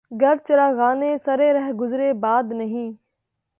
[0.21, 2.91] گر چراغانِ سرِ رہ گزرِ باد نہیں